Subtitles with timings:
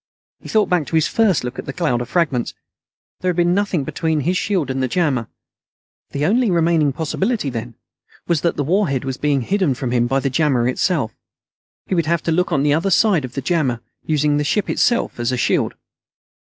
[0.39, 2.55] He thought back to his first look at the cloud of fragments.
[3.19, 5.27] There had been nothing between his shield and the jammer.
[6.09, 7.75] The only remaining possibility, then,
[8.25, 11.13] was that the warhead was being hidden from him by the jammer itself.
[11.85, 14.71] He would have to look on the other side of the jammer, using the ship
[14.71, 15.75] itself as a shield.